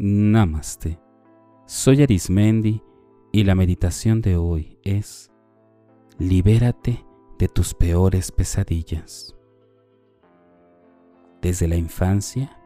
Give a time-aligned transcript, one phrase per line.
[0.00, 1.00] Namaste.
[1.66, 2.84] Soy Arismendi
[3.32, 5.32] y la meditación de hoy es
[6.18, 7.04] Libérate
[7.36, 9.34] de tus peores pesadillas.
[11.42, 12.56] Desde la infancia,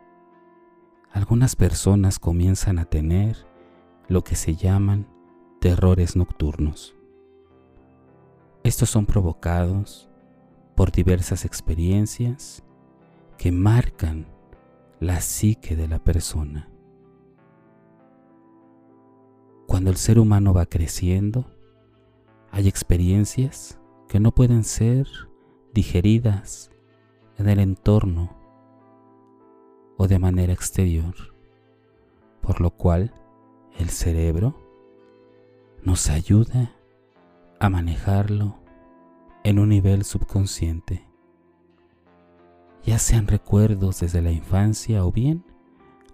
[1.11, 3.47] algunas personas comienzan a tener
[4.09, 5.09] lo que se llaman
[5.59, 6.95] terrores nocturnos.
[8.63, 10.11] Estos son provocados
[10.77, 12.63] por diversas experiencias
[13.39, 14.27] que marcan
[15.01, 16.72] la psique de la persona.
[19.73, 21.47] Cuando el ser humano va creciendo,
[22.51, 25.09] hay experiencias que no pueden ser
[25.73, 26.71] digeridas
[27.39, 28.37] en el entorno
[29.97, 31.15] o de manera exterior,
[32.43, 33.15] por lo cual
[33.79, 34.55] el cerebro
[35.83, 36.77] nos ayuda
[37.59, 38.59] a manejarlo
[39.43, 41.09] en un nivel subconsciente,
[42.85, 45.47] ya sean recuerdos desde la infancia o bien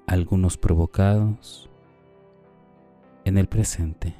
[0.07, 1.68] algunos provocados
[3.29, 4.15] en el presente.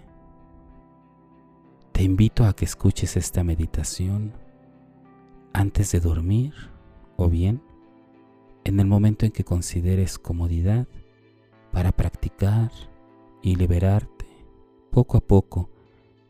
[1.93, 4.33] Te invito a que escuches esta meditación
[5.53, 6.55] antes de dormir
[7.17, 7.63] o bien
[8.65, 10.87] en el momento en que consideres comodidad
[11.73, 12.71] para practicar
[13.43, 14.27] y liberarte
[14.91, 15.71] poco a poco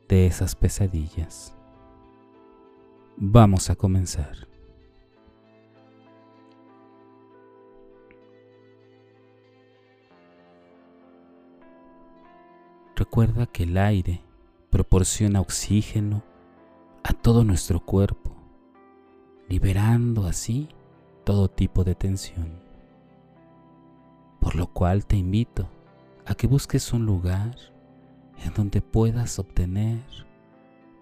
[0.08, 1.54] de esas pesadillas.
[3.16, 4.47] Vamos a comenzar.
[12.98, 14.22] Recuerda que el aire
[14.70, 16.24] proporciona oxígeno
[17.04, 18.34] a todo nuestro cuerpo,
[19.48, 20.68] liberando así
[21.22, 22.60] todo tipo de tensión.
[24.40, 25.68] Por lo cual te invito
[26.26, 27.56] a que busques un lugar
[28.44, 30.02] en donde puedas obtener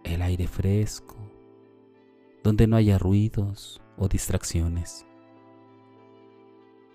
[0.05, 1.17] el aire fresco,
[2.45, 5.07] donde no haya ruidos o distracciones.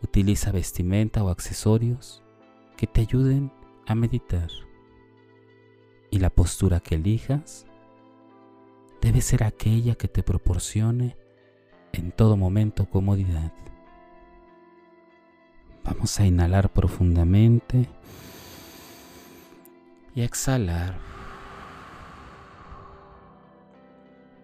[0.03, 2.21] Utiliza vestimenta o accesorios
[2.77, 3.51] que te ayuden
[3.87, 4.51] a meditar
[6.11, 7.65] y la postura que elijas
[9.01, 11.17] debe ser aquella que te proporcione
[11.93, 13.51] en todo momento comodidad.
[15.83, 17.89] Vamos a inhalar profundamente
[20.13, 20.99] y exhalar.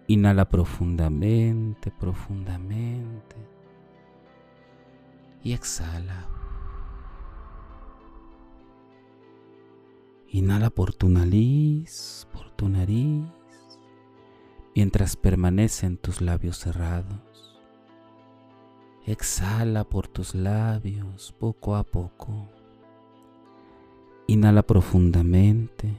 [0.07, 3.35] Inhala profundamente, profundamente
[5.43, 6.36] y exhala.
[10.29, 13.23] Inhala por tu nariz, por tu nariz,
[14.75, 17.57] mientras permanecen tus labios cerrados.
[19.05, 22.49] Exhala por tus labios poco a poco.
[24.27, 25.95] Inhala profundamente.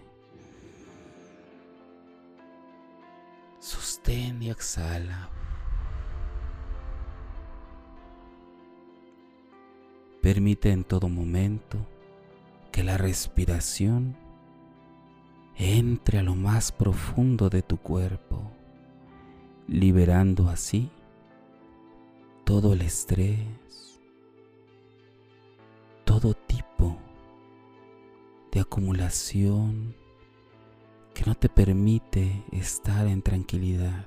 [3.61, 5.31] Sostén y exhala.
[10.21, 11.79] Permite en todo momento
[12.79, 14.17] que la respiración
[15.57, 18.53] entre a lo más profundo de tu cuerpo,
[19.67, 20.89] liberando así
[22.45, 24.01] todo el estrés,
[26.05, 26.97] todo tipo
[28.53, 29.97] de acumulación
[31.15, 34.07] que no te permite estar en tranquilidad.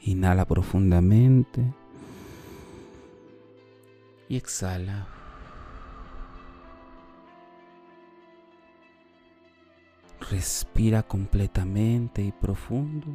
[0.00, 1.74] Inhala profundamente
[4.30, 5.23] y exhala.
[10.30, 13.08] Respira completamente y profundo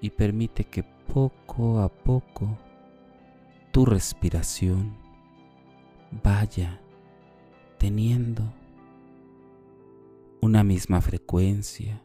[0.00, 2.56] y permite que poco a poco
[3.72, 4.96] tu respiración
[6.22, 6.80] vaya
[7.78, 8.44] teniendo
[10.40, 12.02] una misma frecuencia,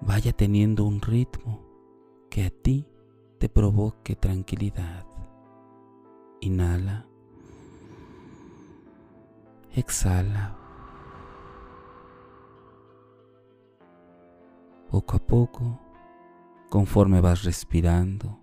[0.00, 1.60] vaya teniendo un ritmo
[2.30, 2.86] que a ti
[3.38, 5.04] te provoque tranquilidad.
[6.40, 7.06] Inhala,
[9.74, 10.59] exhala.
[14.90, 15.78] Poco a poco,
[16.68, 18.40] conforme vas respirando,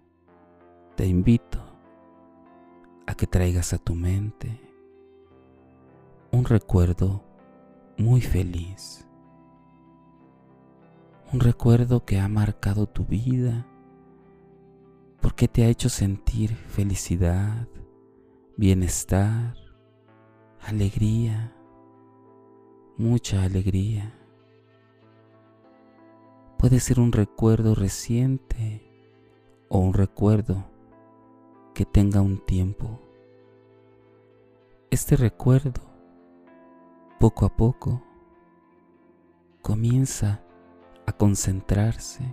[0.95, 1.59] te invito
[3.05, 4.61] a que traigas a tu mente
[6.31, 7.21] un recuerdo
[7.97, 9.05] muy feliz.
[11.33, 13.67] Un recuerdo que ha marcado tu vida
[15.19, 17.67] porque te ha hecho sentir felicidad,
[18.55, 19.53] bienestar,
[20.61, 21.53] alegría,
[22.97, 24.13] mucha alegría.
[26.57, 28.81] Puede ser un recuerdo reciente
[29.69, 30.65] o un recuerdo
[31.75, 32.99] que tenga un tiempo.
[34.89, 35.81] Este recuerdo,
[37.19, 38.01] poco a poco,
[39.61, 40.41] comienza
[41.05, 42.23] a concentrarse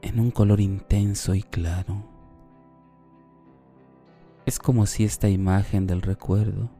[0.00, 2.02] en un color intenso y claro.
[4.46, 6.70] Es como si esta imagen del recuerdo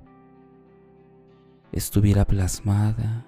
[1.73, 3.27] estuviera plasmada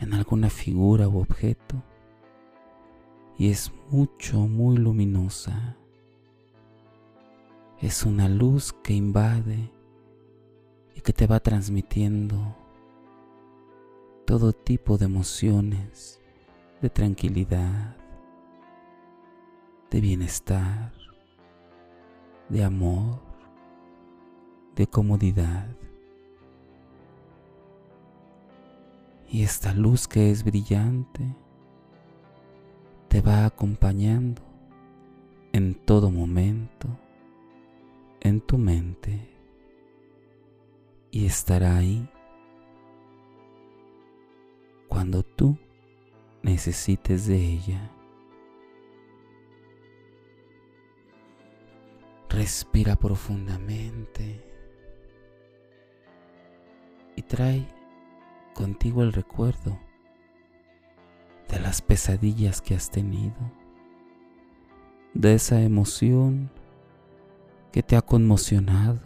[0.00, 1.82] en alguna figura u objeto
[3.38, 5.76] y es mucho, muy luminosa.
[7.80, 9.70] Es una luz que invade
[10.94, 12.54] y que te va transmitiendo
[14.26, 16.20] todo tipo de emociones,
[16.82, 17.96] de tranquilidad,
[19.90, 20.92] de bienestar,
[22.50, 23.20] de amor,
[24.76, 25.79] de comodidad.
[29.30, 31.24] Y esta luz que es brillante
[33.08, 34.42] te va acompañando
[35.52, 36.88] en todo momento
[38.20, 39.28] en tu mente
[41.12, 42.08] y estará ahí
[44.88, 45.56] cuando tú
[46.42, 47.90] necesites de ella.
[52.28, 54.44] Respira profundamente
[57.16, 57.79] y trae
[58.54, 59.78] contigo el recuerdo
[61.48, 63.34] de las pesadillas que has tenido,
[65.14, 66.50] de esa emoción
[67.72, 69.00] que te ha conmocionado,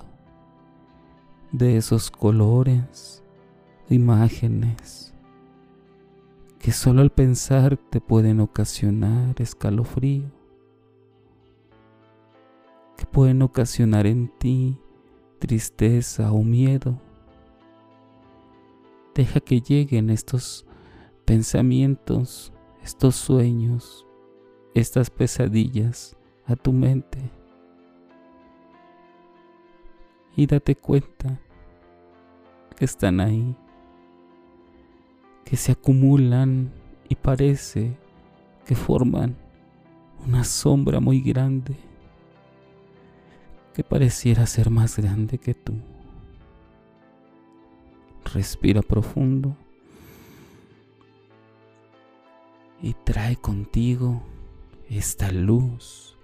[1.53, 3.23] de esos colores,
[3.89, 5.15] imágenes,
[6.59, 10.31] que solo al pensar te pueden ocasionar escalofrío,
[12.97, 14.81] que pueden ocasionar en ti
[15.39, 16.99] tristeza o miedo.
[19.15, 20.67] Deja que lleguen estos
[21.25, 22.53] pensamientos,
[22.83, 24.07] estos sueños,
[24.75, 26.17] estas pesadillas
[26.47, 27.31] a tu mente.
[30.37, 31.41] Y date cuenta
[32.77, 33.57] que están ahí,
[35.45, 36.73] que se acumulan
[37.09, 37.97] y parece
[38.67, 39.37] que forman
[40.27, 41.77] una sombra muy grande,
[43.75, 45.75] que pareciera ser más grande que tú.
[48.35, 49.57] Respira profundo
[52.83, 54.25] y trae contigo
[54.91, 56.19] esta luz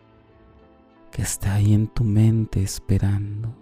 [1.13, 3.55] que está ahí en tu mente esperando.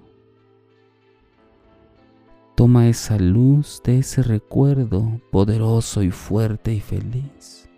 [2.55, 7.69] Toma esa luz de ese recuerdo poderoso y fuerte y feliz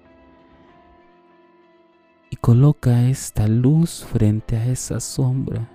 [2.31, 5.69] y coloca esta luz frente a esa sombra,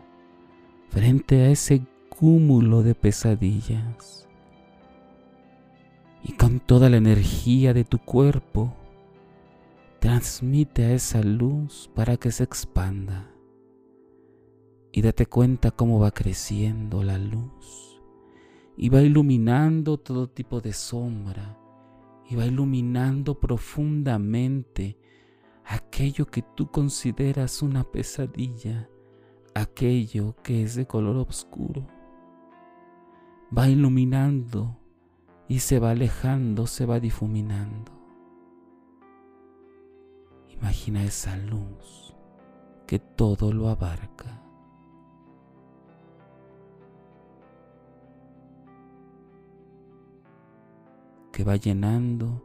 [0.88, 4.26] frente a ese cúmulo de pesadillas.
[6.26, 8.74] Y con toda la energía de tu cuerpo,
[10.06, 13.32] Transmite a esa luz para que se expanda.
[14.92, 18.00] Y date cuenta cómo va creciendo la luz.
[18.78, 21.58] Y va iluminando todo tipo de sombra.
[22.30, 24.96] Y va iluminando profundamente
[25.64, 28.88] aquello que tú consideras una pesadilla.
[29.56, 31.88] Aquello que es de color oscuro.
[33.58, 34.78] Va iluminando
[35.48, 37.92] y se va alejando, se va difuminando.
[40.50, 42.16] Imagina esa luz
[42.88, 44.42] que todo lo abarca.
[51.36, 52.42] que va llenando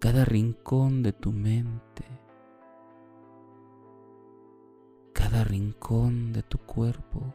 [0.00, 2.04] cada rincón de tu mente,
[5.12, 7.32] cada rincón de tu cuerpo.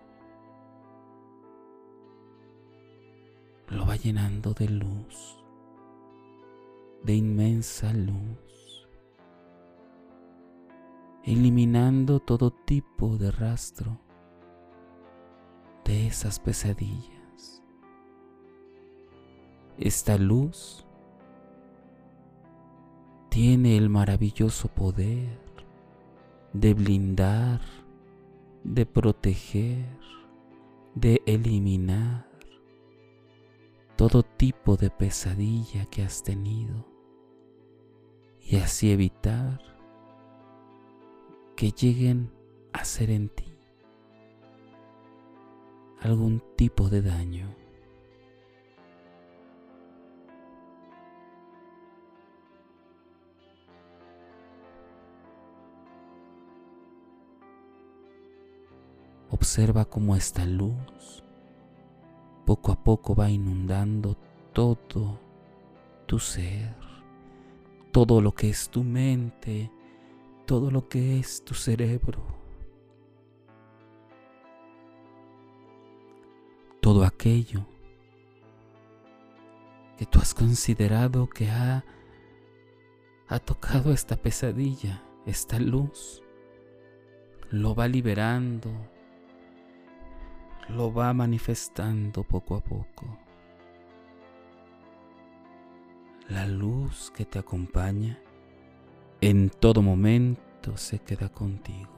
[3.92, 5.38] Va llenando de luz,
[7.04, 8.88] de inmensa luz
[11.26, 14.00] eliminando todo tipo de rastro
[15.84, 17.62] de esas pesadillas.
[19.78, 20.88] Esta luz
[23.28, 25.38] tiene el maravilloso poder
[26.54, 27.60] de blindar,
[28.64, 30.00] de proteger,
[30.96, 32.31] de eliminar
[34.02, 36.88] todo tipo de pesadilla que has tenido
[38.40, 39.62] y así evitar
[41.56, 42.32] que lleguen
[42.74, 43.56] a hacer en ti
[46.00, 47.56] algún tipo de daño.
[59.30, 61.24] Observa cómo esta luz
[62.46, 64.18] poco a poco va inundando
[64.54, 65.20] todo
[66.06, 66.76] tu ser,
[67.92, 69.72] todo lo que es tu mente,
[70.46, 72.20] todo lo que es tu cerebro,
[76.82, 77.66] todo aquello
[79.98, 81.86] que tú has considerado que ha,
[83.28, 86.24] ha tocado esta pesadilla, esta luz,
[87.52, 88.72] lo va liberando,
[90.72, 93.18] lo va manifestando poco a poco.
[96.30, 98.20] La luz que te acompaña
[99.20, 101.90] en todo momento se queda contigo.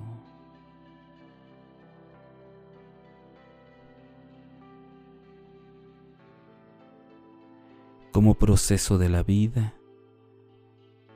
[8.12, 9.75] Como proceso de la vida,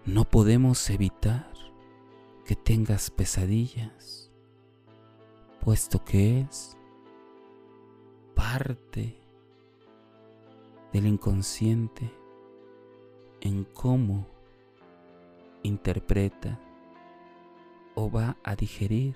[0.06, 1.52] no podemos evitar
[2.46, 4.32] que tengas pesadillas,
[5.60, 6.77] puesto que es
[8.38, 9.16] parte
[10.94, 12.10] del inconsciente
[13.42, 14.28] en cómo
[15.64, 16.60] interpreta
[17.96, 19.16] o va a digerir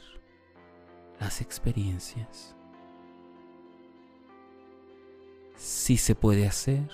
[1.19, 2.55] las experiencias.
[5.55, 6.89] Sí se puede hacer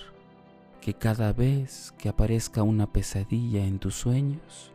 [0.82, 4.70] que cada vez que aparezca una pesadilla en tus sueños,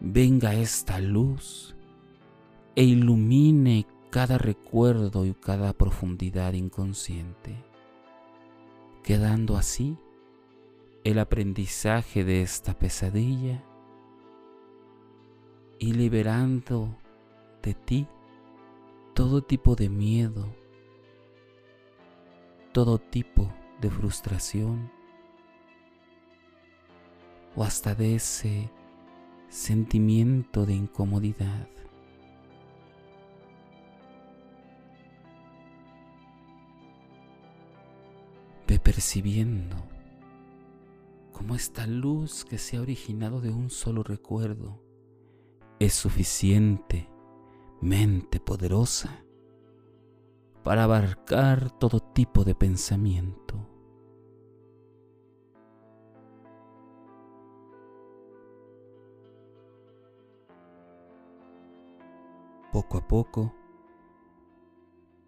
[0.00, 1.74] venga esta luz
[2.74, 7.54] e ilumine cada recuerdo y cada profundidad inconsciente,
[9.02, 9.98] quedando así
[11.04, 13.62] el aprendizaje de esta pesadilla
[15.78, 16.96] y liberando
[17.62, 18.08] de ti
[19.12, 20.48] todo tipo de miedo,
[22.72, 24.90] todo tipo de frustración
[27.54, 28.70] o hasta de ese
[29.50, 31.75] sentimiento de incomodidad.
[38.96, 39.76] Percibiendo
[41.30, 44.80] cómo esta luz que se ha originado de un solo recuerdo
[45.78, 47.06] es suficiente,
[47.82, 49.22] mente poderosa,
[50.64, 53.68] para abarcar todo tipo de pensamiento.
[62.72, 63.54] poco a poco,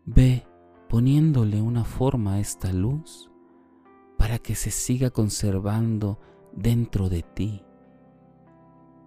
[0.06, 0.46] ve
[0.88, 3.27] poniéndole una forma a esta luz
[4.18, 6.18] para que se siga conservando
[6.52, 7.64] dentro de ti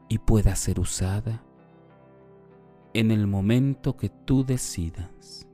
[0.10, 1.44] y pueda ser usada
[2.94, 5.48] en el momento que tú decidas.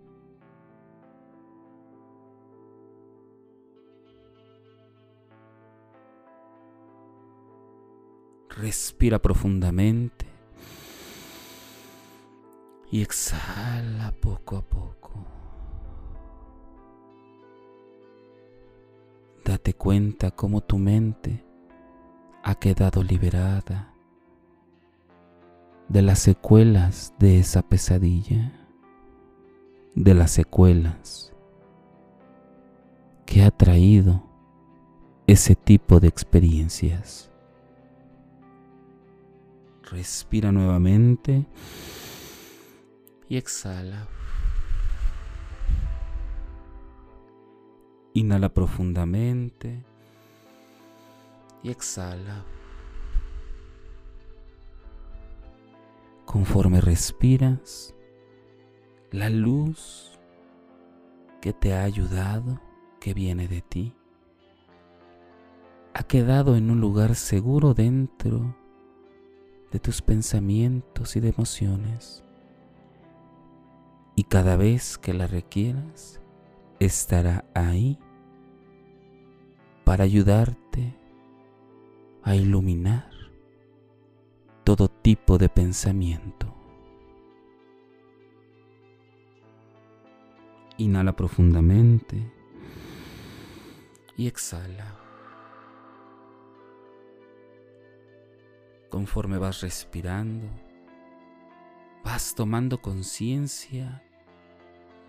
[8.50, 10.26] Respira profundamente
[12.92, 15.37] y exhala poco a poco.
[19.68, 21.44] Date cuenta cómo tu mente
[22.42, 23.94] ha quedado liberada
[25.90, 28.66] de las secuelas de esa pesadilla,
[29.94, 31.34] de las secuelas
[33.26, 34.24] que ha traído
[35.28, 37.30] ese tipo de experiencias.
[39.92, 41.46] Respira nuevamente
[43.28, 44.08] y exhala.
[48.18, 49.84] Inhala profundamente.
[51.62, 52.44] Y exhala.
[56.26, 57.94] Conforme respiras,
[59.12, 60.18] la luz
[61.42, 62.60] que te ha ayudado,
[63.00, 63.96] que viene de ti,
[65.94, 68.56] ha quedado en un lugar seguro dentro
[69.72, 72.24] de tus pensamientos y de emociones.
[74.16, 76.20] Y cada vez que la requieras,
[76.80, 78.00] estará ahí
[79.88, 80.94] para ayudarte
[82.22, 83.10] a iluminar
[84.66, 86.54] todo tipo de pensamiento.
[90.78, 92.30] Inhala profundamente
[94.18, 94.94] y exhala.
[98.90, 100.50] Conforme vas respirando,
[102.04, 104.04] vas tomando conciencia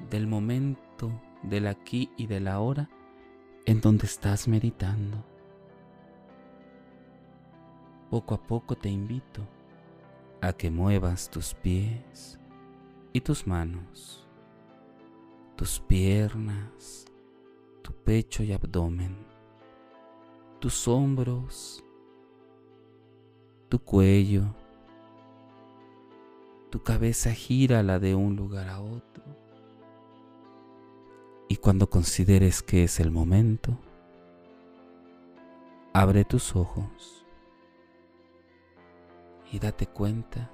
[0.08, 1.11] del momento,
[1.42, 2.88] del aquí y del ahora
[3.68, 5.22] en donde estás meditando.
[8.08, 9.46] Poco a poco te invito
[10.40, 12.40] a que muevas tus pies
[13.12, 14.26] y tus manos,
[15.54, 17.04] tus piernas,
[17.82, 19.18] tu pecho y abdomen,
[20.60, 21.84] tus hombros,
[23.68, 24.44] tu cuello,
[26.70, 29.48] tu cabeza gira la de un lugar a otro
[31.68, 33.78] cuando consideres que es el momento,
[35.92, 37.26] abre tus ojos
[39.52, 40.50] y date cuenta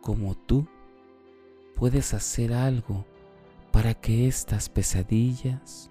[0.00, 0.66] cómo tú
[1.74, 3.04] puedes hacer algo
[3.72, 5.90] para que estas pesadillas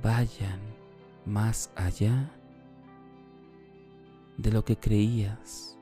[0.00, 0.60] vayan
[1.24, 2.30] más allá
[4.36, 5.76] de lo que creías,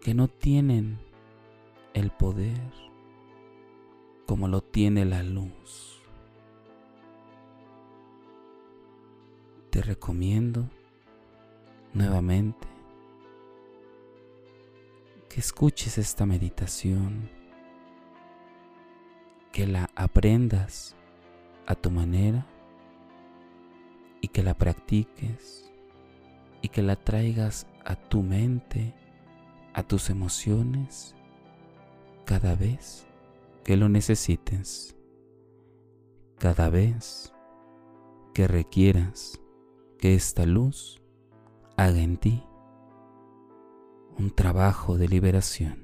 [0.00, 0.98] que no tienen
[1.92, 2.93] el poder
[4.26, 6.02] como lo tiene la luz.
[9.70, 10.68] Te recomiendo
[11.92, 12.68] nuevamente
[15.28, 17.28] que escuches esta meditación,
[19.52, 20.96] que la aprendas
[21.66, 22.46] a tu manera
[24.20, 25.70] y que la practiques
[26.62, 28.94] y que la traigas a tu mente,
[29.74, 31.14] a tus emociones,
[32.24, 33.06] cada vez
[33.64, 34.94] que lo necesites,
[36.38, 37.32] cada vez
[38.34, 39.40] que requieras
[39.98, 41.02] que esta luz
[41.76, 42.44] haga en ti
[44.18, 45.83] un trabajo de liberación.